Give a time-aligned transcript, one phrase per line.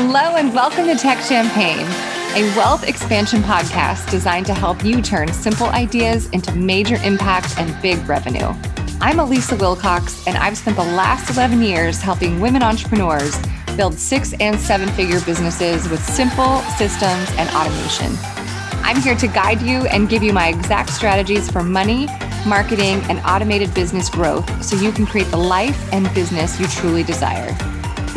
[0.00, 1.84] Hello, and welcome to Tech Champagne,
[2.36, 7.82] a wealth expansion podcast designed to help you turn simple ideas into major impact and
[7.82, 8.54] big revenue.
[9.00, 13.36] I'm Elisa Wilcox, and I've spent the last 11 years helping women entrepreneurs
[13.76, 18.16] build six and seven figure businesses with simple systems and automation.
[18.84, 22.06] I'm here to guide you and give you my exact strategies for money,
[22.46, 27.02] marketing, and automated business growth so you can create the life and business you truly
[27.02, 27.52] desire.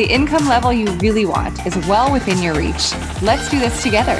[0.02, 2.92] The income level you really want is well within your reach.
[3.22, 4.20] Let's do this together.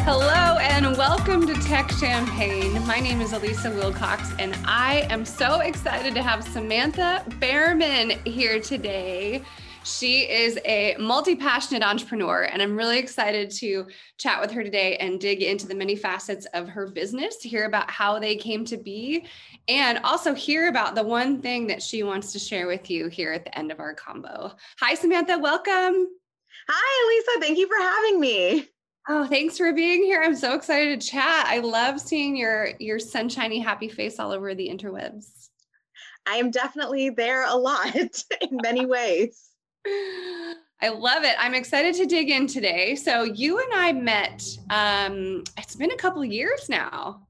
[0.00, 2.72] Hello and welcome to Tech Champagne.
[2.86, 8.58] My name is Elisa Wilcox and I am so excited to have Samantha Bearman here
[8.60, 9.42] today.
[9.84, 14.96] She is a multi passionate entrepreneur, and I'm really excited to chat with her today
[14.96, 18.64] and dig into the many facets of her business to hear about how they came
[18.64, 19.26] to be
[19.68, 23.30] and also hear about the one thing that she wants to share with you here
[23.32, 24.54] at the end of our combo.
[24.80, 25.38] Hi, Samantha.
[25.38, 26.08] Welcome.
[26.68, 27.46] Hi, Elisa.
[27.46, 28.68] Thank you for having me.
[29.06, 30.22] Oh, thanks for being here.
[30.22, 31.44] I'm so excited to chat.
[31.46, 35.50] I love seeing your your sunshiny happy face all over the interwebs.
[36.26, 37.94] I am definitely there a lot
[38.40, 39.50] in many ways.
[39.86, 41.34] I love it.
[41.38, 42.94] I'm excited to dig in today.
[42.94, 44.44] So you and I met.
[44.70, 47.26] Um, it's been a couple years now.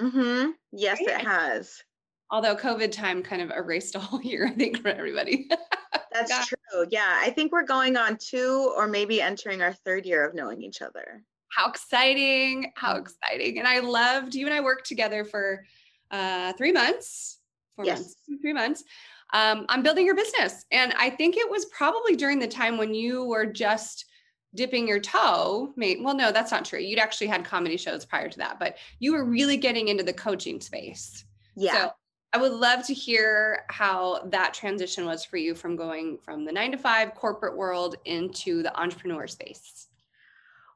[0.00, 0.50] Mm-hmm.
[0.72, 1.20] Yes, right?
[1.20, 1.82] it has.
[2.30, 5.48] Although COVID time kind of erased a whole year, I think, for everybody.
[6.12, 6.46] That's God.
[6.46, 6.86] true.
[6.90, 10.62] Yeah, I think we're going on two or maybe entering our third year of knowing
[10.62, 11.22] each other.
[11.50, 12.72] How exciting!
[12.74, 13.00] How mm.
[13.00, 13.58] exciting!
[13.58, 15.64] And I loved you and I worked together for
[16.10, 17.38] uh, three months,
[17.76, 17.98] four yes.
[17.98, 18.84] months, three months
[19.32, 20.64] um, I'm building your business.
[20.70, 24.06] And I think it was probably during the time when you were just
[24.54, 25.72] dipping your toe.
[25.76, 26.78] Mate, well, no, that's not true.
[26.78, 30.12] You'd actually had comedy shows prior to that, but you were really getting into the
[30.12, 31.24] coaching space.
[31.56, 31.72] Yeah.
[31.72, 31.90] So
[32.32, 36.52] I would love to hear how that transition was for you from going from the
[36.52, 39.88] nine to five corporate world into the entrepreneur space.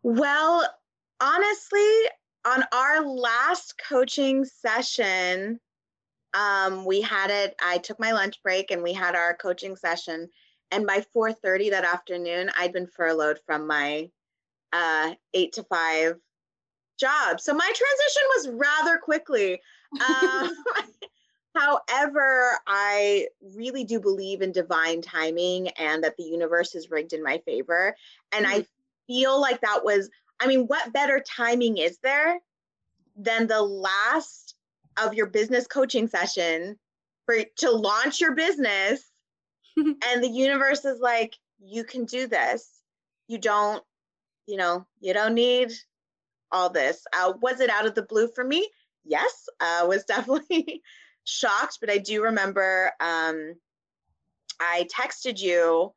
[0.03, 0.66] Well,
[1.21, 1.93] honestly,
[2.47, 5.60] on our last coaching session,
[6.34, 10.28] um, we had it i took my lunch break and we had our coaching session.
[10.72, 14.10] And by 4.30 that afternoon i'd been furloughed from my
[14.72, 16.14] uh, 8 to 5
[16.98, 17.41] job.
[17.41, 19.60] So my transition was rather quickly.
[20.00, 20.50] Um,
[21.56, 23.26] however i
[23.56, 27.97] really do believe in divine timing and that the universe is rigged in my favor.
[28.30, 28.60] And mm-hmm.
[28.60, 28.66] i
[29.08, 30.08] feel like that was
[30.38, 32.38] i mean what better timing is there
[33.16, 34.50] than the last
[35.05, 36.78] of your business coaching session
[37.27, 39.03] for to launch your business.
[39.77, 42.69] And the universe is like you can do this.
[43.28, 43.83] You don't
[44.47, 45.72] you know you don't need
[46.53, 47.06] all this.
[47.16, 48.69] Uh, was it out of the blue for me?
[49.05, 50.83] Yes i uh, was definitely
[51.25, 53.55] shocked but i do remember um,
[54.59, 55.93] i texted you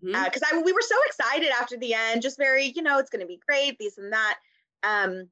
[0.00, 0.58] because mm-hmm.
[0.58, 3.26] uh, we were so excited after the end just very you know it's going to
[3.26, 4.38] be great this and that.
[4.82, 5.28] Um,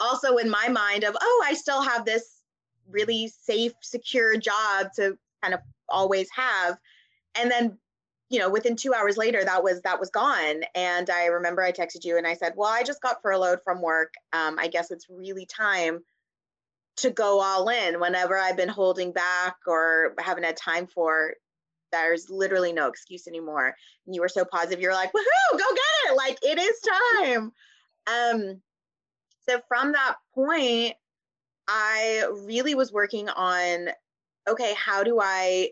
[0.00, 2.38] also in my mind of oh i still have this
[2.90, 6.76] really safe secure job to kind of always have.
[7.34, 7.78] And then
[8.30, 10.62] you know within two hours later that was that was gone.
[10.74, 13.80] And i remember i texted you and i said well i just got furloughed from
[13.80, 14.12] work.
[14.32, 16.00] Um, i guess it's really time
[16.96, 21.34] to go all in whenever i've been holding back or haven't had time for.
[21.90, 23.74] There's literally no excuse anymore.
[24.04, 24.80] And you were so positive.
[24.80, 26.16] You're like woohoo go get it.
[26.16, 26.80] Like it is
[27.24, 27.52] time.
[28.06, 28.60] Um
[29.48, 30.94] so from that point,
[31.68, 33.90] I really was working on
[34.48, 35.70] okay, how do I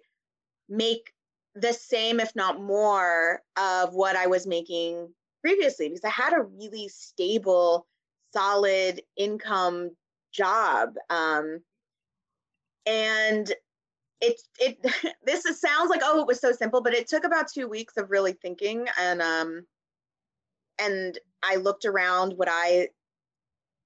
[0.69, 1.13] make
[1.55, 5.09] the same, if not more, of what I was making
[5.41, 5.89] previously?
[5.89, 7.87] Because I had a really stable,
[8.35, 9.93] solid income
[10.31, 10.95] job.
[11.09, 11.61] Um,
[12.85, 13.51] and
[14.21, 14.79] it it
[15.25, 17.97] this is, sounds like oh it was so simple but it took about two weeks
[17.97, 19.67] of really thinking and um
[20.81, 22.89] and i looked around what i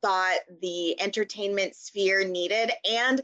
[0.02, 3.20] thought the entertainment sphere needed and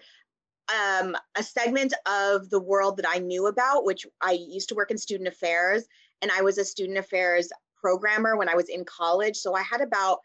[0.68, 4.90] um, a segment of the world that I knew about, which I used to work
[4.90, 5.84] in student affairs,
[6.22, 9.36] and I was a student affairs programmer when I was in college.
[9.36, 10.18] So I had about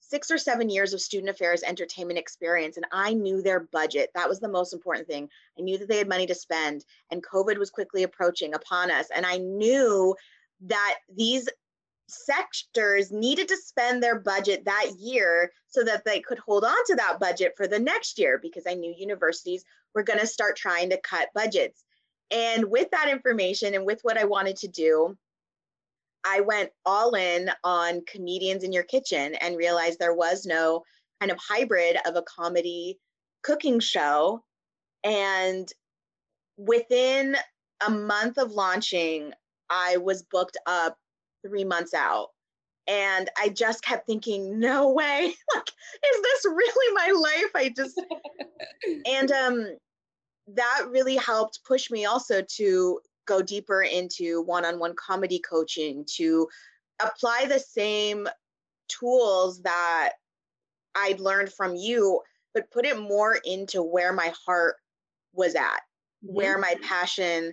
[0.00, 4.10] six or seven years of student affairs entertainment experience, and I knew their budget.
[4.14, 5.28] That was the most important thing.
[5.58, 9.08] I knew that they had money to spend, and COVID was quickly approaching upon us.
[9.14, 10.14] And I knew
[10.62, 11.48] that these
[12.08, 16.94] sectors needed to spend their budget that year so that they could hold on to
[16.96, 19.64] that budget for the next year because I knew universities
[19.94, 21.82] were going to start trying to cut budgets.
[22.30, 25.16] And with that information and with what I wanted to do,
[26.24, 30.82] I went all in on comedians in your kitchen and realized there was no
[31.20, 32.98] kind of hybrid of a comedy
[33.42, 34.42] cooking show.
[35.04, 35.68] And
[36.56, 37.36] within
[37.86, 39.32] a month of launching,
[39.70, 40.98] I was booked up
[41.46, 42.28] three months out.
[42.88, 45.34] And I just kept thinking, no way.
[45.54, 47.50] like, is this really my life?
[47.54, 48.00] I just
[49.06, 49.66] and um
[50.54, 56.48] that really helped push me also to go deeper into one-on-one comedy coaching, to
[57.02, 58.28] apply the same
[58.88, 60.12] tools that
[60.94, 62.20] I'd learned from you,
[62.54, 64.76] but put it more into where my heart
[65.32, 65.80] was at,
[66.24, 66.34] mm-hmm.
[66.34, 67.52] where my passion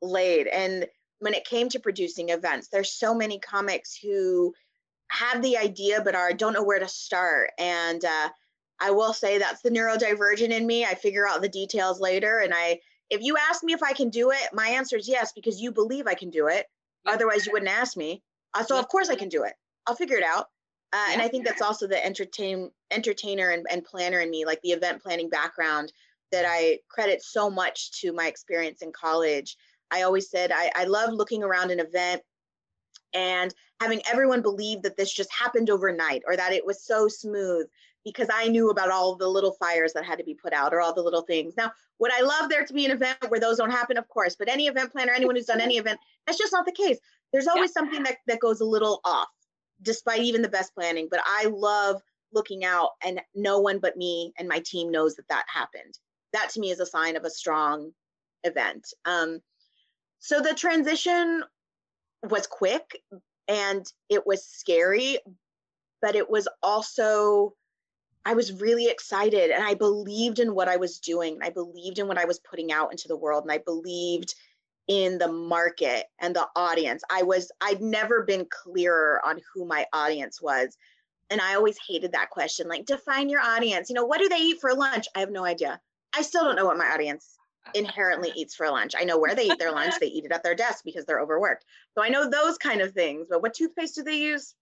[0.00, 0.46] laid.
[0.46, 0.86] And
[1.20, 4.54] when it came to producing events, there's so many comics who
[5.08, 7.50] have the idea but are don't know where to start.
[7.58, 8.28] And uh,
[8.80, 10.84] I will say that's the neurodivergent in me.
[10.84, 12.80] I figure out the details later, and I
[13.10, 15.72] if you ask me if I can do it, my answer is yes because you
[15.72, 16.66] believe I can do it.
[17.06, 18.22] Otherwise, you wouldn't ask me.
[18.54, 19.54] Uh, so of course I can do it.
[19.86, 20.46] I'll figure it out.
[20.92, 21.12] Uh, yeah.
[21.14, 24.70] And I think that's also the entertain entertainer and, and planner in me, like the
[24.70, 25.92] event planning background
[26.32, 29.56] that I credit so much to my experience in college.
[29.90, 32.22] I always said I, I love looking around an event
[33.14, 37.66] and having everyone believe that this just happened overnight or that it was so smooth
[38.04, 40.80] because I knew about all the little fires that had to be put out or
[40.80, 41.54] all the little things.
[41.56, 43.98] Now, would I love there to be an event where those don't happen?
[43.98, 46.72] Of course, but any event planner, anyone who's done any event, that's just not the
[46.72, 46.98] case.
[47.32, 47.80] There's always yeah.
[47.80, 49.28] something that, that goes a little off,
[49.82, 51.08] despite even the best planning.
[51.10, 52.00] But I love
[52.32, 55.98] looking out and no one but me and my team knows that that happened
[56.32, 57.92] that to me is a sign of a strong
[58.44, 58.92] event.
[59.04, 59.40] Um,
[60.20, 61.42] so the transition
[62.28, 63.02] was quick
[63.48, 65.18] and it was scary,
[66.02, 67.54] but it was also,
[68.24, 71.38] I was really excited and I believed in what I was doing.
[71.42, 74.34] I believed in what I was putting out into the world and I believed
[74.88, 77.02] in the market and the audience.
[77.10, 80.76] I was, I'd never been clearer on who my audience was.
[81.30, 83.88] And I always hated that question like, define your audience.
[83.88, 85.06] You know, what do they eat for lunch?
[85.16, 85.80] I have no idea.
[86.14, 87.38] I still don't know what my audience
[87.74, 88.94] inherently eats for lunch.
[88.98, 89.94] I know where they eat their lunch.
[90.00, 91.64] They eat it at their desk because they're overworked.
[91.94, 93.26] So I know those kind of things.
[93.30, 94.54] But what toothpaste do they use?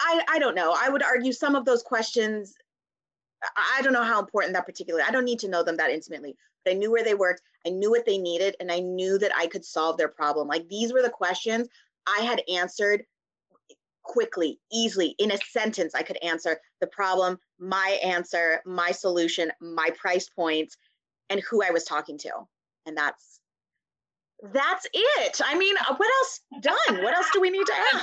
[0.00, 0.74] I, I don't know.
[0.78, 2.54] I would argue some of those questions,
[3.56, 5.02] I don't know how important that particular.
[5.06, 7.42] I don't need to know them that intimately, but I knew where they worked.
[7.66, 10.48] I knew what they needed, and I knew that I could solve their problem.
[10.48, 11.68] Like these were the questions
[12.06, 13.04] I had answered
[14.02, 19.90] quickly, easily, in a sentence, I could answer the problem, my answer, my solution, my
[19.96, 20.76] price points,
[21.30, 22.30] and who I was talking to.
[22.86, 23.40] And that's
[24.52, 25.40] that's it.
[25.44, 27.02] I mean, uh, what else done?
[27.02, 28.02] What else do we need to add?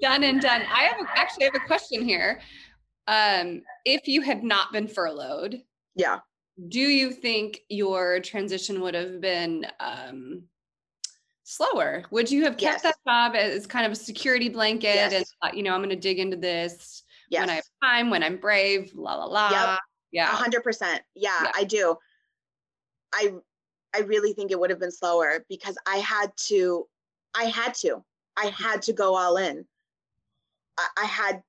[0.00, 0.62] done and done.
[0.62, 2.40] I have actually have a question here.
[3.06, 5.60] Um, if you had not been furloughed,
[5.94, 6.20] yeah,
[6.68, 10.44] do you think your transition would have been um,
[11.44, 12.04] slower?
[12.10, 12.82] Would you have kept yes.
[12.82, 15.12] that job as kind of a security blanket yes.
[15.12, 17.40] and thought, you know, I'm going to dig into this yes.
[17.40, 19.50] when I have time, when I'm brave, la la la.
[19.50, 19.78] Yep.
[20.12, 20.26] Yeah.
[20.26, 21.02] hundred percent.
[21.14, 21.96] Yeah, I do.
[23.12, 23.32] I
[23.94, 26.86] I really think it would have been slower because I had to,
[27.34, 28.04] I had to,
[28.36, 29.64] I had to go all in.
[30.78, 31.42] I, I had,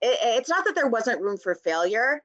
[0.00, 2.22] it, it's not that there wasn't room for failure.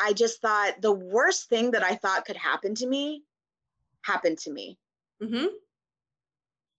[0.00, 3.22] I just thought the worst thing that I thought could happen to me
[4.02, 4.78] happened to me.
[5.22, 5.46] Mm-hmm.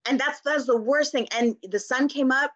[0.09, 1.29] And that's that's the worst thing.
[1.31, 2.51] And the sun came up.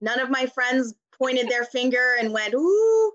[0.00, 3.12] None of my friends pointed their finger and went, "Ooh,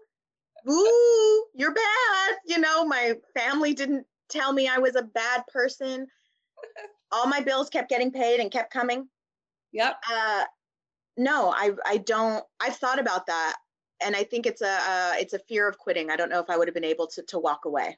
[0.69, 6.08] ooh, you're bad." You know, my family didn't tell me I was a bad person.
[7.12, 9.08] All my bills kept getting paid and kept coming.
[9.72, 9.96] Yep.
[10.12, 10.43] Uh,
[11.17, 12.43] no, I I don't.
[12.60, 13.58] I've thought about that,
[14.01, 16.10] and I think it's a uh, it's a fear of quitting.
[16.10, 17.98] I don't know if I would have been able to to walk away.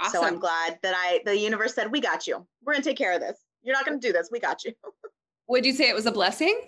[0.00, 0.20] Awesome.
[0.20, 2.46] So I'm glad that I the universe said, "We got you.
[2.64, 3.38] We're gonna take care of this.
[3.62, 4.28] You're not gonna do this.
[4.32, 4.72] We got you."
[5.48, 6.60] would you say it was a blessing?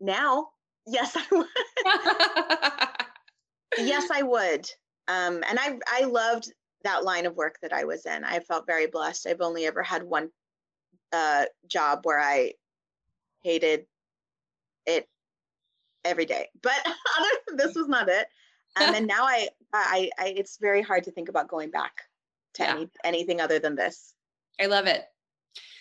[0.00, 0.48] Now,
[0.86, 2.88] yes, I would.
[3.78, 4.68] yes, I would.
[5.08, 6.52] Um, and I I loved
[6.84, 8.24] that line of work that I was in.
[8.24, 9.26] I felt very blessed.
[9.26, 10.30] I've only ever had one
[11.12, 12.52] uh, job where I
[13.42, 13.86] hated
[14.86, 15.08] it
[16.04, 18.26] every day, but other this was not it.
[18.76, 21.92] Um, and now I, I, I, it's very hard to think about going back
[22.54, 22.74] to yeah.
[22.74, 24.14] any, anything other than this.
[24.60, 25.04] I love it.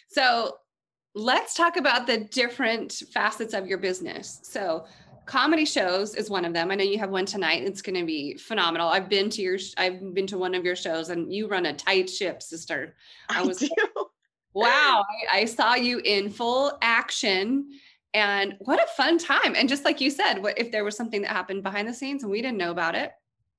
[0.09, 0.57] So
[1.15, 4.41] let's talk about the different facets of your business.
[4.43, 4.85] So
[5.31, 6.71] comedy shows is one of them.
[6.71, 7.63] I know you have one tonight.
[7.63, 8.89] It's going to be phenomenal.
[8.89, 11.73] I've been to your, I've been to one of your shows and you run a
[11.73, 12.95] tight ship, sister.
[13.29, 13.69] I was, I
[14.53, 15.05] wow.
[15.31, 17.69] I, I saw you in full action
[18.13, 19.55] and what a fun time.
[19.55, 22.23] And just like you said, what if there was something that happened behind the scenes
[22.23, 23.13] and we didn't know about it?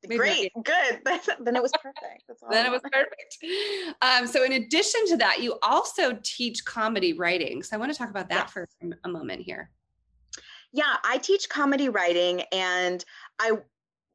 [0.07, 1.01] Great, good.
[1.41, 2.25] then it was perfect.
[2.51, 3.97] then it was perfect.
[4.03, 7.63] Um, so, in addition to that, you also teach comedy writing.
[7.63, 8.53] So, I want to talk about that yes.
[8.53, 8.69] for
[9.05, 9.71] a moment here.
[10.73, 13.05] Yeah, I teach comedy writing, and
[13.39, 13.53] I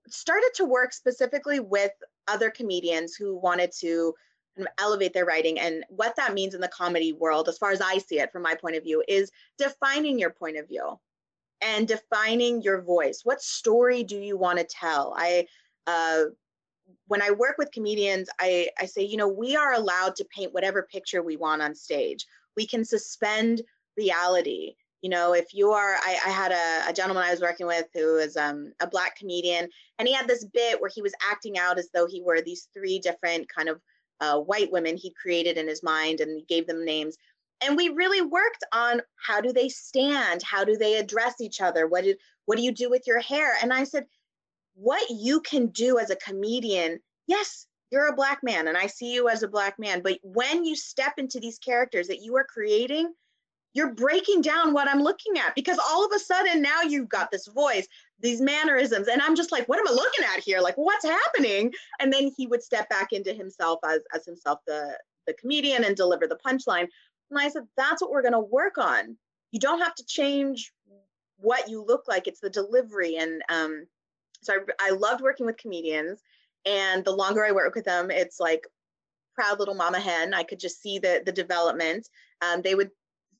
[0.07, 1.91] started to work specifically with
[2.27, 4.13] other comedians who wanted to
[4.79, 5.59] elevate their writing.
[5.59, 8.41] And what that means in the comedy world, as far as I see it from
[8.41, 10.99] my point of view, is defining your point of view
[11.61, 13.21] and defining your voice.
[13.23, 15.13] What story do you want to tell?
[15.17, 15.47] I
[15.85, 16.25] uh,
[17.07, 20.53] when I work with comedians, I, I say, you know, we are allowed to paint
[20.53, 22.25] whatever picture we want on stage.
[22.55, 23.61] We can suspend
[23.97, 24.75] reality.
[25.01, 27.85] You know, if you are, I, I had a, a, gentleman I was working with
[27.93, 31.57] who was um, a black comedian, and he had this bit where he was acting
[31.57, 33.79] out as though he were these three different kind of
[34.21, 37.15] uh, white women he'd created in his mind, and he gave them names.
[37.61, 41.87] And we really worked on how do they stand, how do they address each other,
[41.87, 43.55] what did what do you do with your hair?
[43.61, 44.05] And I said,
[44.75, 49.13] what you can do as a comedian, yes, you're a black man and I see
[49.13, 52.45] you as a black man, but when you step into these characters that you are
[52.45, 53.11] creating,
[53.73, 57.31] you're breaking down what I'm looking at because all of a sudden now you've got
[57.31, 57.87] this voice,
[58.19, 60.61] these mannerisms, and I'm just like, what am I looking at here?
[60.61, 61.73] Like, what's happening?
[61.99, 64.97] And then he would step back into himself as as himself, the
[65.27, 66.87] the comedian, and deliver the punchline.
[67.29, 69.17] And I said, that's what we're going to work on.
[69.51, 70.71] You don't have to change
[71.37, 73.85] what you look like; it's the delivery and um,
[74.41, 76.21] so I, I loved working with comedians.
[76.65, 78.67] And the longer I work with them, it's like
[79.35, 80.33] proud little mama hen.
[80.33, 82.09] I could just see the the development.
[82.41, 82.91] Um, they would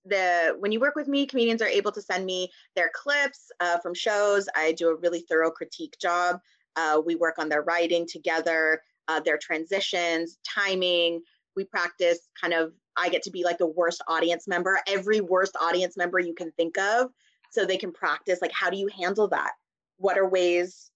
[0.08, 3.80] the when you work with me, comedians are able to send me their clips uh,
[3.80, 4.48] from shows.
[4.56, 6.40] I do a really thorough critique job.
[6.76, 11.22] Uh, we work on their writing together, uh, their transitions, timing.
[11.56, 12.74] We practice kind of.
[13.00, 16.52] I get to be like the worst audience member, every worst audience member you can
[16.54, 17.12] think of,
[17.52, 19.52] so they can practice like how do you handle that?
[19.98, 20.90] What are ways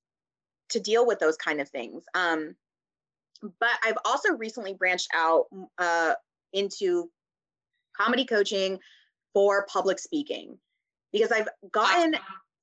[0.71, 2.03] to deal with those kind of things.
[2.13, 2.55] Um,
[3.41, 5.45] but I've also recently branched out
[5.77, 6.13] uh,
[6.53, 7.09] into
[7.95, 8.79] comedy coaching
[9.33, 10.57] for public speaking
[11.11, 12.15] because I've gotten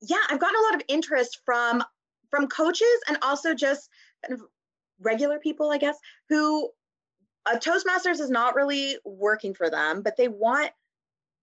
[0.03, 1.83] yeah I've gotten a lot of interest from
[2.31, 3.89] from coaches and also just
[4.27, 4.47] kind of
[5.01, 5.97] regular people I guess
[6.29, 6.71] who
[7.47, 10.71] uh, Toastmasters is not really working for them but they want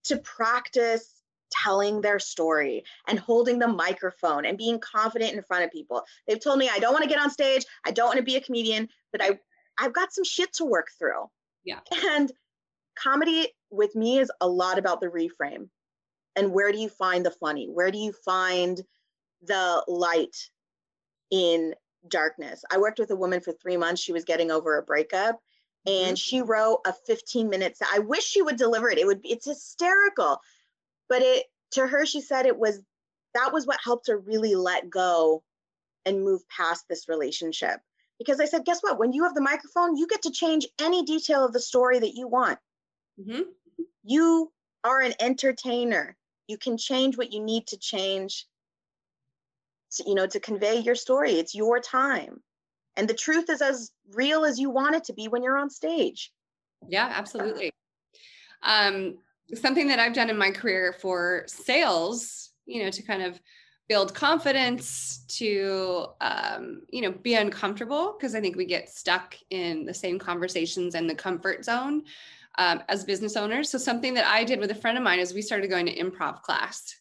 [0.05, 1.15] to practice
[1.51, 6.03] telling their story and holding the microphone and being confident in front of people.
[6.27, 8.35] They've told me I don't want to get on stage, I don't want to be
[8.35, 9.39] a comedian, but I
[9.77, 11.29] I've got some shit to work through.
[11.63, 11.79] Yeah.
[12.05, 12.31] And
[12.97, 15.69] comedy with me is a lot about the reframe.
[16.35, 17.67] And where do you find the funny?
[17.71, 18.81] Where do you find
[19.41, 20.35] the light
[21.31, 21.75] in
[22.07, 22.63] darkness?
[22.71, 25.39] I worked with a woman for 3 months, she was getting over a breakup
[25.85, 26.15] and mm-hmm.
[26.15, 29.45] she wrote a 15 minutes i wish she would deliver it it would be it's
[29.45, 30.39] hysterical
[31.09, 32.79] but it to her she said it was
[33.33, 35.43] that was what helped her really let go
[36.05, 37.79] and move past this relationship
[38.17, 41.03] because i said guess what when you have the microphone you get to change any
[41.03, 42.59] detail of the story that you want
[43.19, 43.41] mm-hmm.
[44.05, 44.51] You
[44.83, 46.15] are an entertainer.
[46.47, 48.45] You can change what you need to change
[49.93, 51.33] to, you know to convey your story.
[51.33, 52.41] It's your time.
[52.95, 55.69] And the truth is as real as you want it to be when you're on
[55.69, 56.31] stage.
[56.87, 57.71] Yeah absolutely.
[58.63, 59.17] Um
[59.53, 63.39] something that I've done in my career for sales, you know, to kind of
[63.87, 69.85] build confidence, to, um, you know, be uncomfortable, because I think we get stuck in
[69.85, 72.03] the same conversations and the comfort zone
[72.57, 73.69] um, as business owners.
[73.69, 75.95] So, something that I did with a friend of mine is we started going to
[75.95, 76.95] improv class.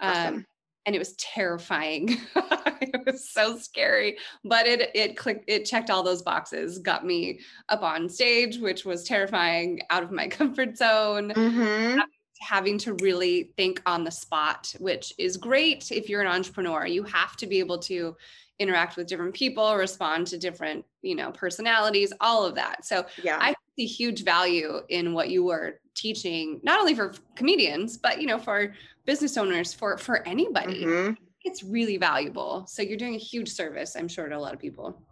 [0.00, 0.34] Awesome.
[0.34, 0.46] Um,
[0.86, 2.16] and it was terrifying.
[2.80, 7.40] it was so scary, but it it clicked it checked all those boxes, got me
[7.68, 11.30] up on stage, which was terrifying, out of my comfort zone.
[11.30, 12.00] Mm-hmm.
[12.40, 16.84] Having to really think on the spot, which is great if you're an entrepreneur.
[16.84, 18.16] You have to be able to
[18.58, 22.84] interact with different people, respond to different, you know, personalities, all of that.
[22.84, 23.38] So yeah.
[23.40, 28.26] I see huge value in what you were teaching, not only for comedians, but you
[28.26, 28.74] know, for
[29.06, 30.84] business owners, for for anybody.
[30.84, 31.14] Mm-hmm.
[31.42, 32.64] It's really valuable.
[32.66, 35.02] So you're doing a huge service, I'm sure, to a lot of people.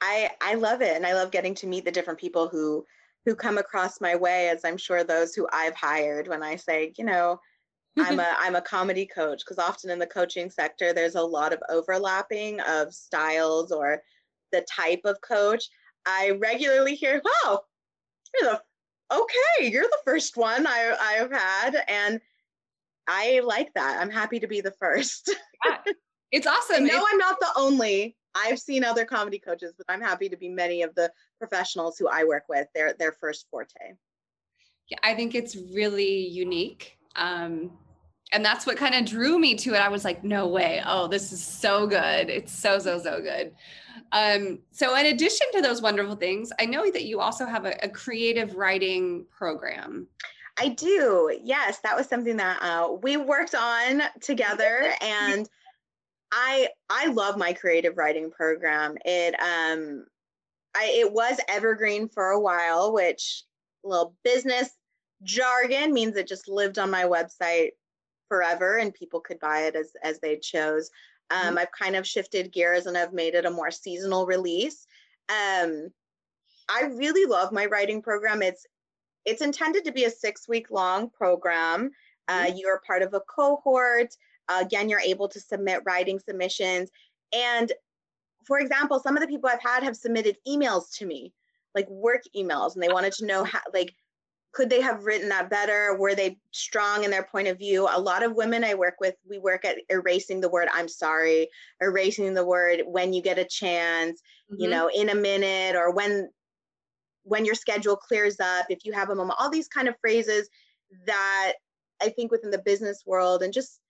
[0.00, 2.84] I I love it, and I love getting to meet the different people who
[3.24, 6.92] who come across my way, as I'm sure those who I've hired when I say,
[6.96, 7.40] you know,
[7.98, 11.52] I'm a I'm a comedy coach because often in the coaching sector there's a lot
[11.52, 14.02] of overlapping of styles or
[14.52, 15.68] the type of coach.
[16.06, 17.60] I regularly hear, "Oh,
[18.34, 18.62] you're the
[19.10, 22.20] okay, you're the first one I I've had," and
[23.06, 24.00] I like that.
[24.00, 25.34] I'm happy to be the first.
[25.64, 25.78] yeah,
[26.30, 26.84] it's awesome.
[26.86, 28.16] No, I'm not the only.
[28.34, 32.08] I've seen other comedy coaches, but I'm happy to be many of the professionals who
[32.08, 32.68] I work with.
[32.74, 33.94] Their their first forte.
[34.88, 36.98] Yeah, I think it's really unique.
[37.16, 37.72] Um,
[38.32, 39.78] and that's what kind of drew me to it.
[39.78, 40.82] I was like, no way.
[40.84, 42.28] Oh, this is so good.
[42.28, 43.52] It's so, so, so good.
[44.12, 47.74] Um, so, in addition to those wonderful things, I know that you also have a,
[47.82, 50.06] a creative writing program.
[50.60, 51.38] I do.
[51.42, 55.48] Yes, that was something that uh, we worked on together, and
[56.32, 58.96] I I love my creative writing program.
[59.04, 60.04] It um
[60.76, 63.44] I, it was evergreen for a while, which
[63.84, 64.70] little business
[65.22, 67.70] jargon means it just lived on my website
[68.28, 70.90] forever and people could buy it as as they chose.
[71.30, 71.58] Um, mm-hmm.
[71.58, 74.86] I've kind of shifted gears and I've made it a more seasonal release.
[75.28, 75.90] Um,
[76.68, 78.42] I really love my writing program.
[78.42, 78.66] It's
[79.24, 81.90] it's intended to be a six week long program.
[82.28, 82.56] Uh, mm-hmm.
[82.56, 84.14] you're part of a cohort.
[84.48, 86.90] Uh, again, you're able to submit writing submissions.
[87.34, 87.70] And
[88.46, 91.34] for example, some of the people I've had have submitted emails to me,
[91.74, 93.94] like work emails, and they wanted to know how, like,
[94.52, 95.96] could they have written that better?
[95.98, 97.86] Were they strong in their point of view?
[97.90, 101.48] A lot of women I work with, we work at erasing the word I'm sorry,
[101.80, 104.62] erasing the word when you get a chance, mm-hmm.
[104.62, 106.30] you know, in a minute, or when
[107.24, 110.48] when your schedule clears up, if you have a moment, all these kind of phrases
[111.06, 111.54] that
[112.02, 113.80] I think within the business world and just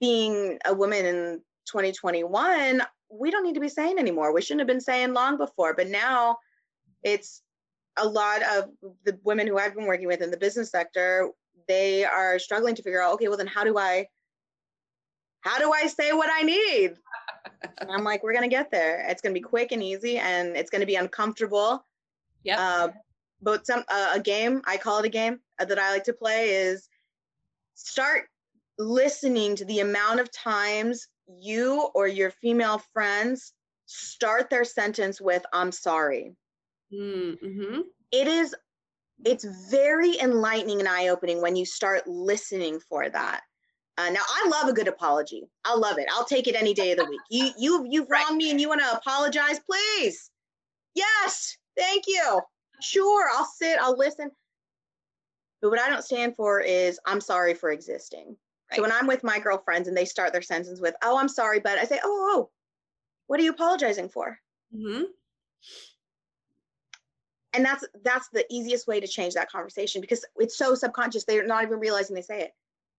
[0.00, 4.32] being a woman in 2021, we don't need to be saying anymore.
[4.32, 6.38] We shouldn't have been saying long before, but now
[7.02, 7.42] it's
[7.96, 8.70] a lot of
[9.04, 11.30] the women who I've been working with in the business sector,
[11.68, 14.06] they are struggling to figure out, okay, well then how do I
[15.40, 16.96] how do I say what I need?
[17.78, 19.06] and I'm like, we're gonna get there.
[19.08, 21.84] It's gonna be quick and easy, and it's gonna be uncomfortable.
[22.42, 22.60] Yeah.
[22.60, 22.88] Uh,
[23.42, 26.12] but some uh, a game I call it a game uh, that I like to
[26.12, 26.88] play is
[27.74, 28.24] start
[28.78, 33.52] listening to the amount of times you or your female friends
[33.86, 36.34] start their sentence with "I'm sorry."
[36.92, 37.80] Mm-hmm.
[38.12, 38.54] It is
[39.24, 43.42] it's very enlightening and eye-opening when you start listening for that.
[43.98, 45.48] Uh, now I love a good apology.
[45.64, 46.06] I love it.
[46.12, 47.20] I'll take it any day of the week.
[47.30, 48.36] You you you've wronged right.
[48.36, 50.30] me and you want to apologize, please.
[50.94, 52.40] Yes, thank you.
[52.82, 54.30] Sure, I'll sit, I'll listen.
[55.62, 58.36] But what I don't stand for is I'm sorry for existing.
[58.70, 58.76] Right.
[58.76, 61.60] So when I'm with my girlfriends and they start their sentence with, "Oh, I'm sorry,"
[61.60, 62.50] but I say, "Oh, oh,
[63.28, 64.38] what are you apologizing for?"
[64.74, 65.04] Mm-hmm
[67.56, 71.46] and that's that's the easiest way to change that conversation because it's so subconscious they're
[71.46, 72.52] not even realizing they say it.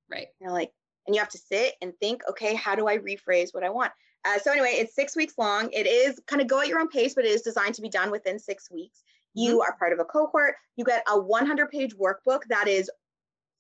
[0.10, 0.28] Right.
[0.40, 0.72] You know like
[1.06, 3.92] and you have to sit and think okay how do i rephrase what i want?
[4.26, 5.70] Uh, so anyway it's six weeks long.
[5.72, 7.90] It is kind of go at your own pace but it is designed to be
[7.90, 9.04] done within six weeks.
[9.34, 9.62] You mm-hmm.
[9.62, 10.56] are part of a cohort.
[10.76, 12.90] You get a 100 page workbook that is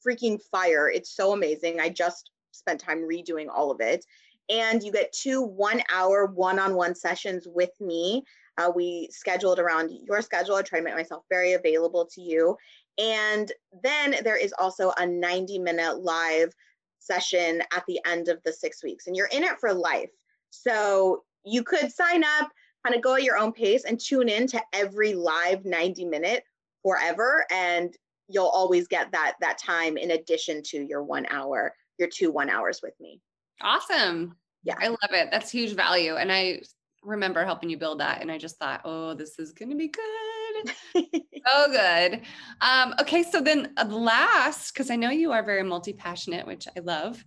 [0.06, 0.90] freaking fire.
[0.90, 1.80] It's so amazing.
[1.80, 4.06] I just spent time redoing all of it.
[4.50, 8.24] And you get two one hour one-on-one sessions with me
[8.58, 10.56] uh, we scheduled around your schedule.
[10.56, 12.58] I try to make myself very available to you.
[12.98, 13.52] And
[13.84, 16.54] then there is also a 90 minute live
[17.00, 20.10] session at the end of the six weeks, and you're in it for life.
[20.50, 22.50] So you could sign up,
[22.86, 26.44] kind of go at your own pace, and tune in to every live 90 minute
[26.84, 27.46] forever.
[27.52, 27.96] And
[28.28, 32.50] you'll always get that that time in addition to your one hour, your two one
[32.50, 33.22] hours with me.
[33.62, 34.36] Awesome.
[34.64, 34.76] Yeah.
[34.80, 35.30] I love it.
[35.32, 36.16] That's huge value.
[36.16, 36.62] And I
[37.08, 39.88] remember helping you build that and I just thought, oh, this is going to be
[39.88, 40.76] good.
[41.48, 42.22] so good.
[42.62, 46.68] Um, okay, so then uh, last, because I know you are very multi passionate, which
[46.76, 47.24] I love.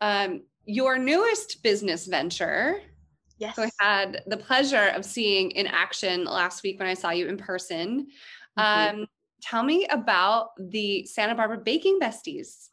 [0.00, 2.80] Um, your newest business venture.
[3.38, 3.56] Yes.
[3.56, 7.26] So I had the pleasure of seeing in action last week when I saw you
[7.26, 8.06] in person.
[8.58, 9.00] Mm-hmm.
[9.00, 9.06] Um,
[9.42, 12.68] tell me about the Santa Barbara Baking Besties.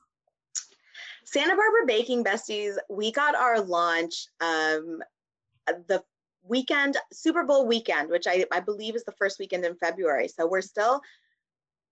[1.26, 5.00] Santa Barbara Baking Besties, we got our launch um,
[5.88, 6.04] the
[6.44, 10.28] weekend, Super Bowl weekend, which I, I believe is the first weekend in February.
[10.28, 11.02] So we're still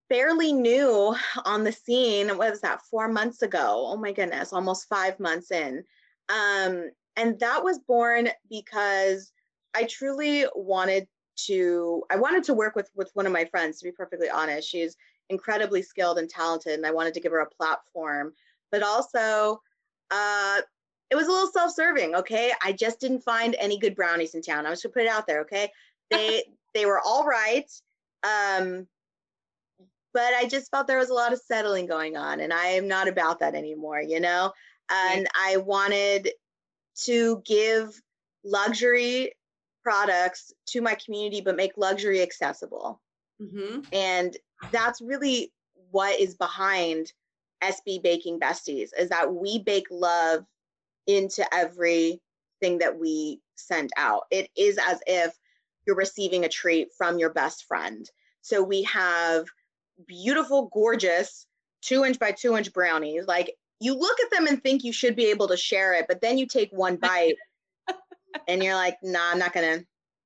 [0.10, 2.30] fairly new on the scene.
[2.30, 3.86] What was that, four months ago?
[3.88, 5.84] Oh my goodness, almost five months in.
[6.30, 9.32] Um, and that was born because
[9.76, 11.08] I truly wanted
[11.46, 14.68] to, I wanted to work with, with one of my friends, to be perfectly honest.
[14.68, 14.98] She's
[15.30, 18.34] incredibly skilled and talented, and I wanted to give her a platform.
[18.72, 19.62] But also,
[20.12, 20.62] uh,
[21.12, 22.52] it was a little self-serving okay?
[22.64, 24.66] I just didn't find any good brownies in town.
[24.66, 25.72] I was going to put it out there okay?
[26.12, 26.44] They
[26.74, 27.70] they were all right
[28.24, 28.88] um
[30.14, 32.88] but i just felt there was a lot of settling going on and i am
[32.88, 34.52] not about that anymore you know?
[34.92, 36.32] And i wanted
[37.04, 38.02] to give
[38.44, 39.34] luxury
[39.84, 43.02] products to my community but make luxury accessible.
[43.42, 43.82] Mm-hmm.
[43.94, 44.36] and
[44.72, 45.54] that's really
[45.92, 47.14] what is behind
[47.64, 50.46] sb baking besties is that we bake love
[51.10, 52.20] into everything
[52.80, 54.24] that we send out.
[54.30, 55.34] It is as if
[55.86, 58.10] you're receiving a treat from your best friend.
[58.42, 59.46] So we have
[60.08, 61.48] beautiful, gorgeous
[61.82, 63.26] two inch by two inch brownies.
[63.28, 66.22] Like you look at them and think you should be able to share it, but
[66.22, 67.36] then you take one bite
[68.48, 69.80] and you're like, nah, I'm not gonna.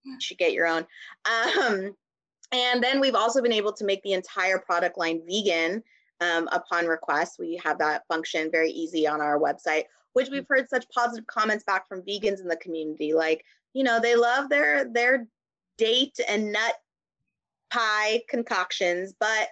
[0.04, 0.86] You should get your own.
[1.26, 1.96] Um,
[2.52, 5.82] and then we've also been able to make the entire product line vegan
[6.20, 7.38] um, upon request.
[7.40, 11.64] We have that function very easy on our website which we've heard such positive comments
[11.64, 13.14] back from vegans in the community.
[13.14, 15.28] Like, you know, they love their their
[15.78, 16.76] date and nut
[17.72, 19.50] pie concoctions, but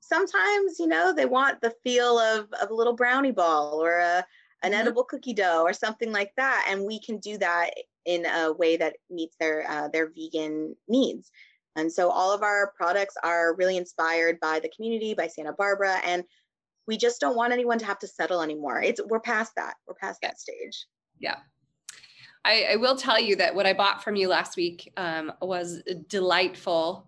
[0.00, 4.24] sometimes, you know, they want the feel of, of a little brownie ball or a,
[4.62, 4.80] an mm-hmm.
[4.80, 6.66] edible cookie dough or something like that.
[6.68, 7.70] And we can do that
[8.06, 11.30] in a way that meets their uh, their vegan needs.
[11.76, 16.00] And so all of our products are really inspired by the community, by Santa Barbara,
[16.04, 16.24] and
[16.88, 18.82] we just don't want anyone to have to settle anymore.
[18.82, 19.74] It's we're past that.
[19.86, 20.86] We're past that stage.
[21.20, 21.36] Yeah.
[22.44, 25.82] I, I will tell you that what I bought from you last week um, was
[26.08, 27.06] delightful,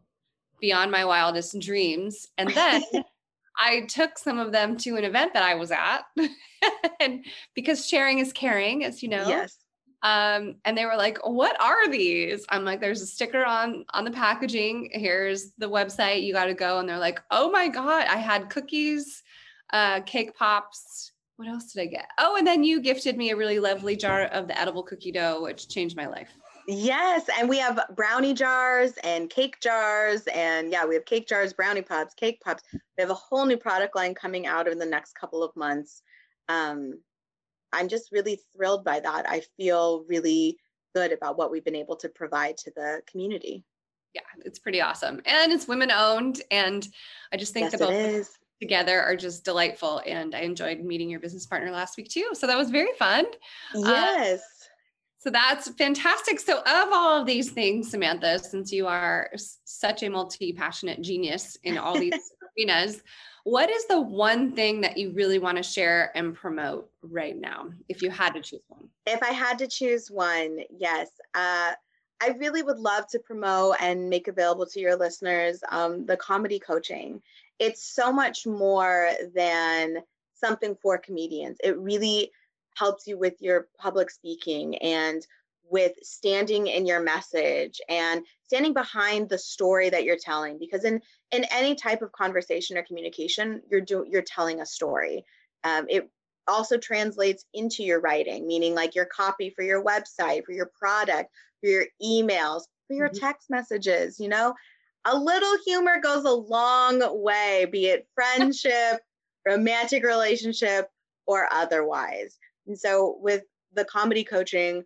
[0.61, 2.29] beyond my wildest dreams.
[2.37, 2.83] And then
[3.59, 6.03] I took some of them to an event that I was at,
[7.01, 9.27] and because sharing is caring, as you know.
[9.27, 9.57] Yes.
[10.03, 14.05] Um, and they were like, "What are these?" I'm like, "There's a sticker on on
[14.05, 14.91] the packaging.
[14.93, 16.23] Here's the website.
[16.23, 19.23] You got to go." And they're like, "Oh my god, I had cookies,
[19.73, 21.13] uh, cake pops.
[21.37, 22.09] What else did I get?
[22.19, 25.43] Oh, and then you gifted me a really lovely jar of the edible cookie dough,
[25.43, 26.31] which changed my life."
[26.67, 31.53] Yes, and we have brownie jars and cake jars, and yeah, we have cake jars,
[31.53, 32.63] brownie pops, cake pops.
[32.73, 36.03] We have a whole new product line coming out in the next couple of months.
[36.49, 37.01] Um,
[37.73, 39.29] I'm just really thrilled by that.
[39.29, 40.59] I feel really
[40.95, 43.65] good about what we've been able to provide to the community.
[44.15, 45.23] Yeah, it's pretty awesome.
[45.25, 46.43] And it's women owned.
[46.51, 46.87] And
[47.33, 50.03] I just think yes, the both together are just delightful.
[50.07, 52.31] And I enjoyed meeting your business partner last week too.
[52.35, 53.27] So that was very fun.
[53.75, 54.41] Uh, yes.
[54.41, 54.61] Uh,
[55.19, 56.41] so that's fantastic.
[56.41, 59.31] So, of all of these things, Samantha, since you are
[59.65, 62.15] such a multi passionate genius in all these
[62.59, 63.03] arenas,
[63.45, 67.69] what is the one thing that you really want to share and promote right now,
[67.91, 68.89] if you had to choose one?
[69.07, 71.11] If I had to choose one, yes.
[71.35, 71.73] Uh,
[72.23, 76.59] I really would love to promote and make available to your listeners um, the comedy
[76.59, 77.23] coaching.
[77.61, 79.99] It's so much more than
[80.35, 81.59] something for comedians.
[81.63, 82.33] It really
[82.77, 85.25] helps you with your public speaking and
[85.71, 91.01] with standing in your message and standing behind the story that you're telling because in
[91.31, 95.25] in any type of conversation or communication you're doing you're telling a story
[95.63, 96.11] um, it
[96.49, 101.31] also translates into your writing meaning like your copy for your website for your product
[101.61, 103.25] for your emails for your mm-hmm.
[103.25, 104.53] text messages you know
[105.05, 109.01] a little humor goes a long way be it friendship
[109.47, 110.89] romantic relationship
[111.27, 113.43] or otherwise and so with
[113.75, 114.85] the comedy coaching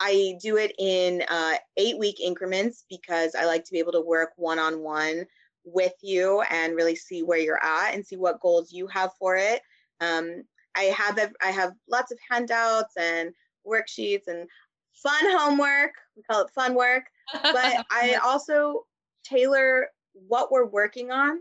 [0.00, 4.00] I do it in uh, eight week increments because I like to be able to
[4.00, 5.24] work one on one
[5.64, 9.36] with you and really see where you're at and see what goals you have for
[9.36, 9.62] it.
[10.00, 10.42] Um,
[10.76, 13.32] I have I have lots of handouts and
[13.66, 14.48] worksheets and
[15.02, 15.92] fun homework.
[16.16, 18.84] We call it fun work, but I also
[19.28, 19.88] tailor
[20.28, 21.38] what we're working on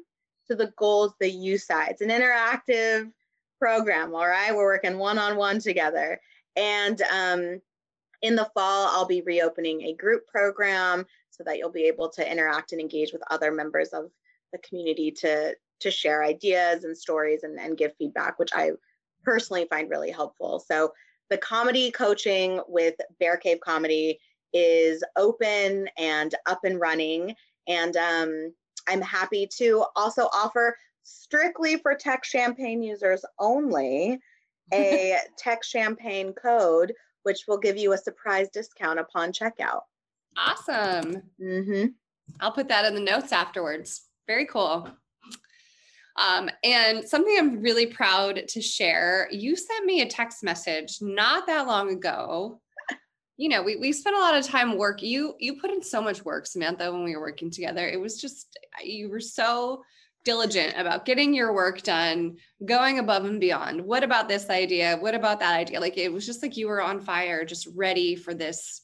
[0.47, 1.91] to the goals that you set.
[1.91, 3.11] It's an interactive
[3.59, 4.13] program.
[4.13, 6.19] All right, we're working one on one together,
[6.55, 7.61] and um,
[8.21, 12.31] in the fall, I'll be reopening a group program so that you'll be able to
[12.31, 14.09] interact and engage with other members of
[14.51, 18.71] the community to to share ideas and stories and, and give feedback, which I
[19.23, 20.63] personally find really helpful.
[20.65, 20.93] So
[21.29, 24.19] the comedy coaching with Bear Cave Comedy
[24.53, 27.35] is open and up and running.
[27.67, 28.53] And um,
[28.87, 34.19] I'm happy to also offer strictly for Tech Champagne users only
[34.73, 36.93] a Tech Champagne code
[37.25, 39.81] which will give you a surprise discount upon checkout.
[40.37, 41.23] Awesome.
[41.41, 41.87] Mm-hmm.
[42.39, 44.03] I'll put that in the notes afterwards.
[44.27, 44.87] Very cool.
[46.17, 51.47] Um, and something I'm really proud to share you sent me a text message not
[51.47, 52.61] that long ago.
[53.37, 55.01] You know, we, we spent a lot of time work.
[55.01, 57.87] You you put in so much work, Samantha, when we were working together.
[57.87, 59.83] It was just you were so
[60.25, 63.79] diligent about getting your work done, going above and beyond.
[63.79, 64.97] What about this idea?
[64.97, 65.79] What about that idea?
[65.79, 68.81] Like it was just like you were on fire, just ready for this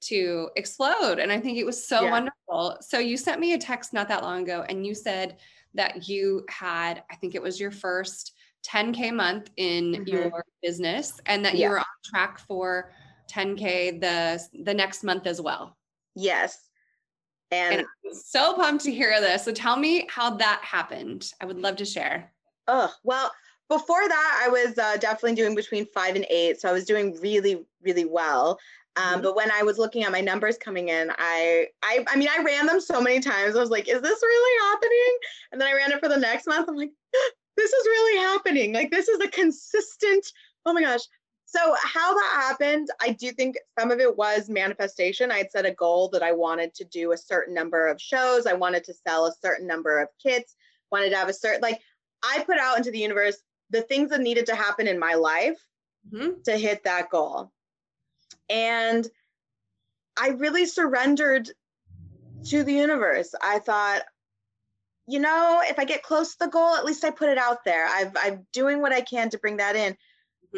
[0.00, 1.18] to explode.
[1.18, 2.10] And I think it was so yeah.
[2.10, 2.78] wonderful.
[2.80, 5.36] So you sent me a text not that long ago and you said
[5.74, 8.32] that you had, I think it was your first
[8.66, 10.08] 10K month in mm-hmm.
[10.08, 11.66] your business and that yeah.
[11.66, 12.92] you were on track for
[13.28, 15.76] 10K the the next month as well.
[16.14, 16.68] Yes.
[17.50, 19.44] And, and I'm so pumped to hear this.
[19.44, 21.32] So tell me how that happened.
[21.40, 22.30] I would love to share.
[22.66, 23.32] Oh, well,
[23.68, 26.60] before that, I was uh, definitely doing between five and eight.
[26.60, 28.58] So I was doing really, really well.
[28.96, 29.22] Um, mm-hmm.
[29.22, 32.42] But when I was looking at my numbers coming in, I, I, I mean, I
[32.42, 33.56] ran them so many times.
[33.56, 35.18] I was like, "Is this really happening?"
[35.52, 36.68] And then I ran it for the next month.
[36.68, 36.90] I'm like,
[37.56, 38.72] "This is really happening.
[38.72, 40.26] Like, this is a consistent.
[40.66, 41.02] Oh my gosh,
[41.50, 45.32] so, how that happened, I do think some of it was manifestation.
[45.32, 48.46] I had set a goal that I wanted to do a certain number of shows,
[48.46, 50.54] I wanted to sell a certain number of kits,
[50.92, 51.80] wanted to have a certain, like,
[52.22, 53.38] I put out into the universe
[53.70, 55.58] the things that needed to happen in my life
[56.12, 56.42] mm-hmm.
[56.44, 57.50] to hit that goal.
[58.50, 59.08] And
[60.20, 61.50] I really surrendered
[62.48, 63.34] to the universe.
[63.42, 64.02] I thought,
[65.06, 67.64] you know, if I get close to the goal, at least I put it out
[67.64, 67.86] there.
[67.86, 69.96] I've I'm doing what I can to bring that in.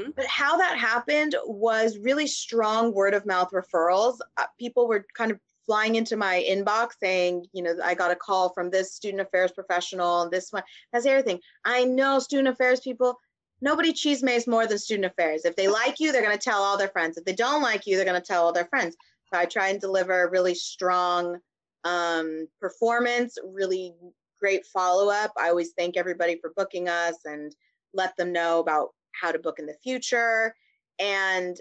[0.00, 0.10] Mm-hmm.
[0.16, 4.18] But how that happened was really strong word of mouth referrals.
[4.36, 8.16] Uh, people were kind of flying into my inbox saying, you know, I got a
[8.16, 10.62] call from this student affairs professional and this one.
[10.92, 11.40] That's everything.
[11.64, 13.18] I know student affairs people.
[13.60, 15.44] Nobody chismes more than student affairs.
[15.44, 17.16] If they like you, they're going to tell all their friends.
[17.16, 18.96] If they don't like you, they're going to tell all their friends.
[19.32, 21.38] So I try and deliver a really strong
[21.84, 23.94] um, performance, really
[24.40, 25.32] great follow up.
[25.38, 27.54] I always thank everybody for booking us and
[27.94, 30.54] let them know about how to book in the future.
[30.98, 31.56] And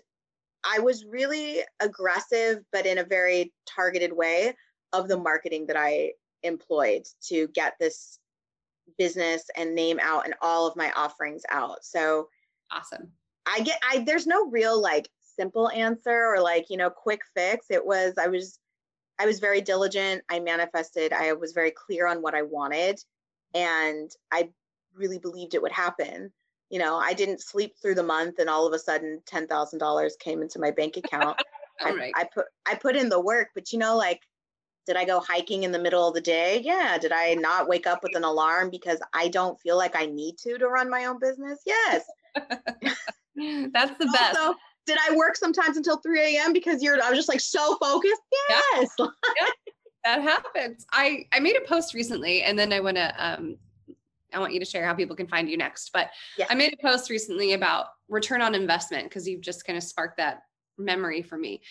[0.63, 4.55] I was really aggressive, but in a very targeted way
[4.93, 8.19] of the marketing that I employed to get this
[8.97, 11.83] business and name out and all of my offerings out.
[11.83, 12.27] So
[12.71, 13.11] awesome.
[13.45, 17.67] I get I there's no real like simple answer or like, you know, quick fix.
[17.69, 18.59] It was I was
[19.19, 20.23] I was very diligent.
[20.29, 21.13] I manifested.
[21.13, 22.99] I was very clear on what I wanted
[23.53, 24.49] and I
[24.93, 26.31] really believed it would happen
[26.69, 30.41] you know, I didn't sleep through the month and all of a sudden $10,000 came
[30.41, 31.41] into my bank account.
[31.81, 32.13] I, right.
[32.15, 34.21] I put I put in the work, but you know, like,
[34.85, 36.61] did I go hiking in the middle of the day?
[36.63, 36.97] Yeah.
[36.97, 40.37] Did I not wake up with an alarm because I don't feel like I need
[40.39, 41.59] to to run my own business?
[41.65, 42.03] Yes.
[42.35, 44.37] That's the best.
[44.37, 46.53] Also, did I work sometimes until 3 a.m.
[46.53, 48.21] because you're I was just like so focused?
[48.49, 48.89] Yes.
[48.99, 49.05] Yeah.
[49.39, 49.47] yeah.
[50.03, 50.85] That happens.
[50.91, 53.57] I I made a post recently and then I want to um
[54.33, 55.91] I want you to share how people can find you next.
[55.93, 56.45] But yeah.
[56.49, 60.17] I made a post recently about return on investment because you've just kind of sparked
[60.17, 60.43] that
[60.77, 61.61] memory for me.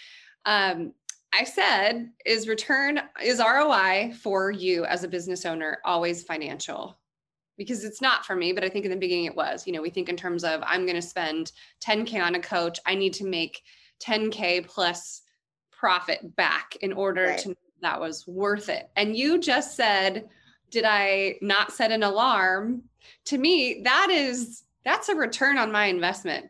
[0.45, 0.93] Um,
[1.33, 6.99] I said, is return, is ROI for you as a business owner always financial?
[7.59, 9.67] Because it's not for me, but I think in the beginning it was.
[9.67, 11.53] You know, we think in terms of I'm going to spend
[11.85, 13.63] 10K on a coach, I need to make
[14.03, 15.23] 10K plus
[15.71, 17.39] profit back in order right.
[17.41, 18.91] to that was worth it.
[18.97, 20.29] And you just said,
[20.71, 22.83] did I not set an alarm?
[23.27, 26.47] To me, that is that's a return on my investment.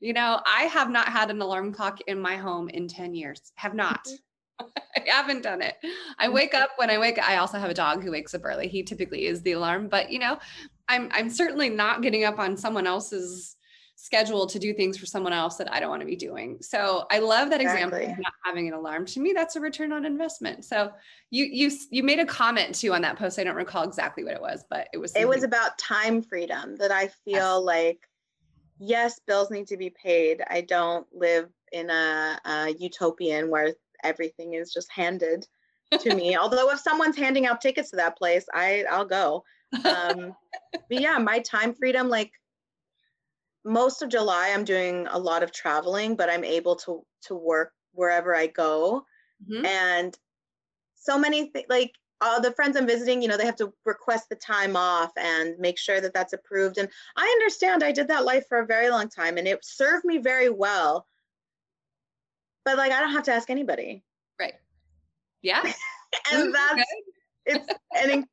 [0.00, 3.52] You know, I have not had an alarm clock in my home in 10 years.
[3.54, 4.04] Have not.
[4.04, 4.66] Mm-hmm.
[4.96, 5.74] I haven't done it.
[6.18, 8.68] I wake up when I wake I also have a dog who wakes up early.
[8.68, 10.38] He typically is the alarm, but you know,
[10.88, 13.56] I'm I'm certainly not getting up on someone else's
[13.96, 16.58] schedule to do things for someone else that I don't want to be doing.
[16.60, 18.02] So I love that exactly.
[18.02, 19.06] example of not having an alarm.
[19.06, 20.64] To me, that's a return on investment.
[20.64, 20.92] So
[21.30, 23.38] you you you made a comment too on that post.
[23.38, 25.22] I don't recall exactly what it was, but it was something.
[25.22, 27.62] it was about time freedom that I feel yes.
[27.62, 28.00] like
[28.78, 30.42] yes, bills need to be paid.
[30.48, 33.72] I don't live in a, a utopian where
[34.04, 35.46] everything is just handed
[36.00, 36.36] to me.
[36.40, 39.44] Although if someone's handing out tickets to that place, I I'll go.
[39.84, 40.32] Um,
[40.72, 42.30] but yeah, my time freedom, like
[43.66, 47.72] most of July I'm doing a lot of traveling, but I'm able to to work
[47.92, 49.04] wherever I go.
[49.50, 49.66] Mm-hmm.
[49.66, 50.18] And
[50.94, 54.28] so many th- like all the friends I'm visiting, you know, they have to request
[54.28, 56.78] the time off and make sure that that's approved.
[56.78, 60.04] And I understand I did that life for a very long time and it served
[60.04, 61.06] me very well.
[62.64, 64.04] But like I don't have to ask anybody.
[64.38, 64.54] Right.
[65.42, 65.62] Yeah.
[66.32, 66.84] and that's
[67.44, 68.26] it's an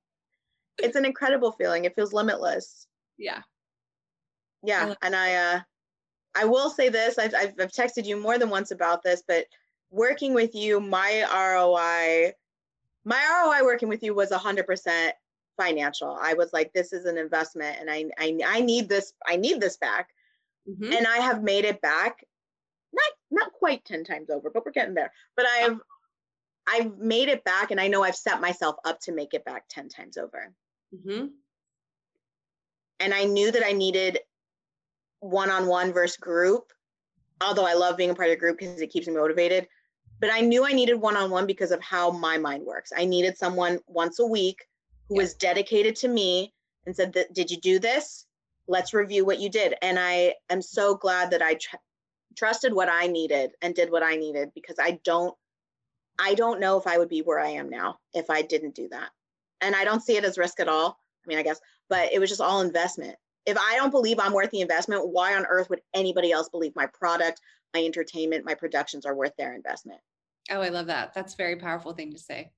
[0.78, 1.86] it's an incredible feeling.
[1.86, 2.88] It feels limitless.
[3.18, 3.42] Yeah
[4.64, 5.60] yeah and i uh
[6.36, 9.46] i will say this I've, I've, I've texted you more than once about this but
[9.92, 12.32] working with you my roi
[13.06, 15.12] my roi working with you was 100%
[15.58, 16.18] financial.
[16.20, 19.62] I was like this is an investment and i i, I need this i need
[19.62, 20.10] this back.
[20.68, 20.94] Mm-hmm.
[20.94, 22.24] and i have made it back
[22.94, 25.12] not not quite 10 times over but we're getting there.
[25.36, 25.80] But i've
[26.68, 29.66] i've made it back and i know i've set myself up to make it back
[29.70, 30.54] 10 times over.
[30.96, 31.26] Mm-hmm.
[33.00, 34.20] and i knew that i needed
[35.24, 36.74] one-on-one versus group
[37.42, 39.68] although i love being a part of a group because it keeps me motivated.
[40.20, 42.92] But i knew i needed one-on-one because of how my mind works.
[42.96, 44.66] I needed someone once a week
[45.10, 45.24] who yeah.
[45.24, 46.54] was dedicated to me
[46.86, 48.26] and said that did you do this?
[48.68, 49.76] Let's review what you did.
[49.82, 51.76] And i am so glad that i tr-
[52.38, 55.36] trusted what i needed and did what i needed because i don't
[56.20, 58.88] i don't know if i would be where i am now if i didn't do
[58.90, 59.10] that.
[59.62, 61.00] And i don't see it as risk at all.
[61.26, 61.60] I mean i guess
[61.90, 65.36] but it was just all investment if I don't believe I'm worth the investment, why
[65.36, 67.42] on earth would anybody else believe my product,
[67.74, 70.00] my entertainment, my productions are worth their investment?
[70.50, 71.14] Oh, I love that.
[71.14, 72.52] That's a very powerful thing to say.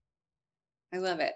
[0.93, 1.33] I love it.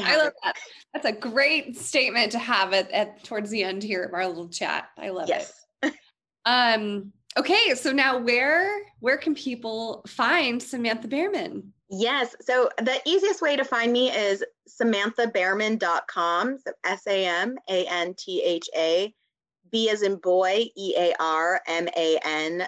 [0.00, 0.56] I love that.
[0.92, 4.48] That's a great statement to have at, at towards the end here of our little
[4.48, 4.88] chat.
[4.96, 5.52] I love yes.
[5.82, 5.92] it.
[6.44, 11.72] um, okay, so now where where can people find Samantha Bearman?
[11.90, 12.36] Yes.
[12.40, 16.58] So the easiest way to find me is samanthabearman.com.
[16.58, 19.14] So S A M A N T H A
[19.70, 22.66] B as in boy, E A R M A N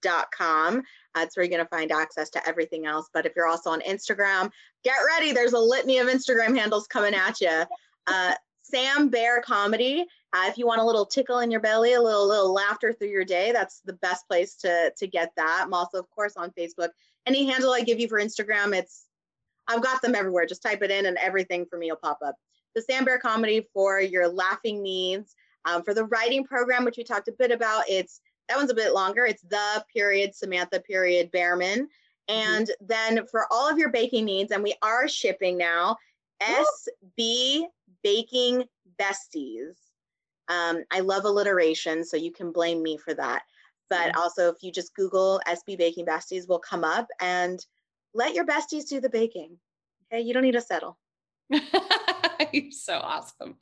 [0.00, 0.82] dot com.
[1.14, 3.08] That's where you're going to find access to everything else.
[3.12, 4.50] But if you're also on Instagram,
[4.82, 5.32] get ready.
[5.32, 7.64] There's a litany of Instagram handles coming at you.
[8.06, 10.06] Uh, Sam Bear Comedy.
[10.32, 13.08] Uh, if you want a little tickle in your belly, a little little laughter through
[13.08, 15.62] your day, that's the best place to to get that.
[15.64, 16.88] I'm also, of course, on Facebook.
[17.26, 19.04] Any handle I give you for Instagram, it's
[19.66, 20.46] I've got them everywhere.
[20.46, 22.36] Just type it in, and everything for me will pop up.
[22.74, 25.34] The Sam Bear Comedy for your laughing needs.
[25.64, 28.74] Um, for the writing program, which we talked a bit about, it's that one's a
[28.74, 29.24] bit longer.
[29.24, 31.88] It's the period Samantha period Bearman.
[32.28, 32.52] Mm-hmm.
[32.52, 32.86] And mm-hmm.
[32.86, 35.96] then for all of your baking needs, and we are shipping now,
[36.42, 37.64] SB
[38.02, 38.64] Baking
[39.00, 39.76] Besties.
[40.48, 43.42] Um, I love alliteration, so you can blame me for that.
[43.90, 44.20] But mm-hmm.
[44.20, 47.64] also, if you just Google SB Baking Besties, will come up and
[48.14, 49.58] let your besties do the baking.
[50.12, 50.98] Okay, you don't need to settle.
[52.52, 53.56] You're so awesome.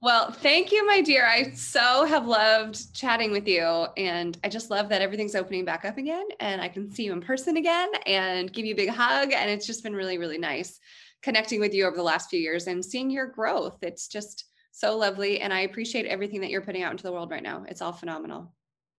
[0.00, 1.26] Well, thank you, my dear.
[1.26, 3.86] I so have loved chatting with you.
[3.96, 7.12] And I just love that everything's opening back up again and I can see you
[7.12, 9.32] in person again and give you a big hug.
[9.32, 10.78] And it's just been really, really nice
[11.22, 13.78] connecting with you over the last few years and seeing your growth.
[13.82, 15.40] It's just so lovely.
[15.40, 17.64] And I appreciate everything that you're putting out into the world right now.
[17.68, 18.52] It's all phenomenal.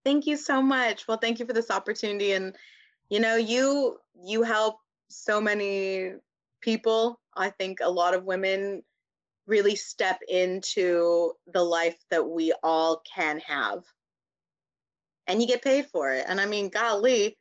[0.07, 1.05] Thank you so much.
[1.05, 2.31] Well, thank you for this opportunity.
[2.31, 2.55] And
[3.09, 4.77] you know, you you help
[5.09, 6.13] so many
[6.61, 7.19] people.
[7.35, 8.83] I think a lot of women
[9.47, 13.83] really step into the life that we all can have.
[15.27, 16.23] And you get paid for it.
[16.25, 17.37] And I mean, golly,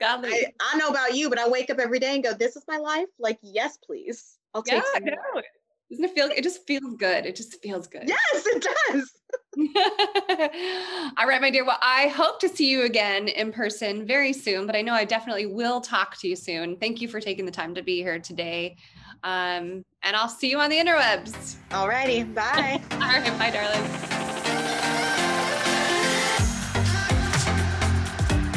[0.00, 0.28] golly.
[0.28, 2.64] I, I know about you, but I wake up every day and go, this is
[2.66, 3.06] my life.
[3.20, 4.38] Like, yes, please.
[4.54, 5.42] I'll take yeah.
[5.90, 7.24] Doesn't it feel, it just feels good.
[7.24, 8.04] It just feels good.
[8.06, 9.12] Yes, it does.
[11.18, 11.64] All right, my dear.
[11.64, 15.04] Well, I hope to see you again in person very soon, but I know I
[15.04, 16.76] definitely will talk to you soon.
[16.76, 18.76] Thank you for taking the time to be here today.
[19.24, 21.56] Um, and I'll see you on the interwebs.
[21.72, 22.22] All righty.
[22.22, 22.80] Bye.
[22.92, 23.38] All right.
[23.38, 23.84] Bye, darling.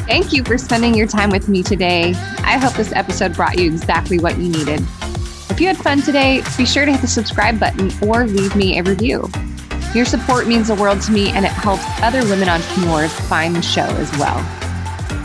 [0.06, 2.10] Thank you for spending your time with me today.
[2.44, 4.84] I hope this episode brought you exactly what you needed.
[5.62, 8.80] If you had fun today, be sure to hit the subscribe button or leave me
[8.80, 9.30] a review.
[9.94, 13.62] Your support means the world to me and it helps other women entrepreneurs find the
[13.62, 14.38] show as well.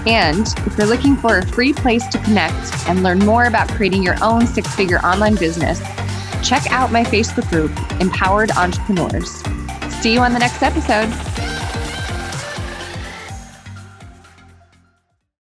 [0.05, 4.03] And if you're looking for a free place to connect and learn more about creating
[4.03, 5.79] your own six figure online business,
[6.47, 9.41] check out my Facebook group, Empowered Entrepreneurs.
[10.01, 11.36] See you on the next episode.